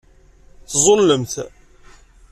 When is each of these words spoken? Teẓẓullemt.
Teẓẓullemt. 0.69 1.33